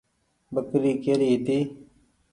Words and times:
ٻڪري 0.53 0.91
ڪيري 1.03 1.25
هيتي۔ 1.31 1.57